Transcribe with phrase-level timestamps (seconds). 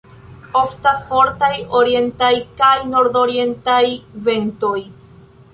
[0.61, 1.51] Oftas fortaj
[1.81, 2.31] orientaj
[2.63, 3.85] kaj nordorientaj
[4.29, 4.77] ventoj.